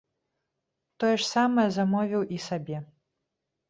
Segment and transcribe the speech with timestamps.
[1.03, 2.77] Тое ж самае замовіў і сабе.